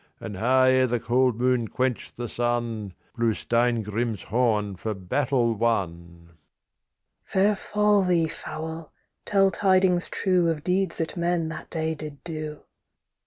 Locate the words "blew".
3.15-3.35